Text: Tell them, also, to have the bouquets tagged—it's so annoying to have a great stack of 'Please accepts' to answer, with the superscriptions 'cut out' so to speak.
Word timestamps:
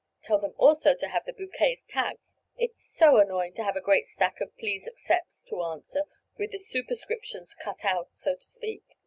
Tell 0.23 0.39
them, 0.39 0.55
also, 0.57 0.95
to 0.95 1.07
have 1.09 1.25
the 1.25 1.31
bouquets 1.31 1.85
tagged—it's 1.87 2.83
so 2.83 3.17
annoying 3.17 3.53
to 3.53 3.63
have 3.63 3.75
a 3.75 3.81
great 3.81 4.07
stack 4.07 4.41
of 4.41 4.57
'Please 4.57 4.87
accepts' 4.87 5.43
to 5.43 5.61
answer, 5.61 6.05
with 6.39 6.49
the 6.53 6.57
superscriptions 6.57 7.53
'cut 7.53 7.85
out' 7.85 8.09
so 8.17 8.33
to 8.33 8.43
speak. 8.43 8.83